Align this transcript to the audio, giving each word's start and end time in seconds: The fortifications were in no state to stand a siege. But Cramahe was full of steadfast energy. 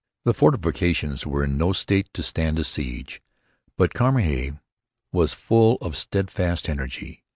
The 0.23 0.33
fortifications 0.33 1.27
were 1.27 1.43
in 1.43 1.59
no 1.59 1.73
state 1.73 2.09
to 2.15 2.23
stand 2.23 2.57
a 2.57 2.63
siege. 2.63 3.21
But 3.77 3.93
Cramahe 3.93 4.59
was 5.11 5.35
full 5.35 5.75
of 5.79 5.95
steadfast 5.95 6.67
energy. 6.67 7.23